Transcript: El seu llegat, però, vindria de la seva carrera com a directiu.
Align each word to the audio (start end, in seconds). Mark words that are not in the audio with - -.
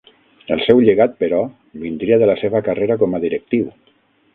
El 0.55 0.63
seu 0.67 0.81
llegat, 0.87 1.13
però, 1.25 1.43
vindria 1.85 2.21
de 2.25 2.33
la 2.33 2.39
seva 2.43 2.67
carrera 2.71 3.01
com 3.05 3.15
a 3.19 3.25
directiu. 3.29 3.75